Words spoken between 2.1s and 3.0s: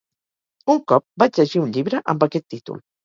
amb aquest títol.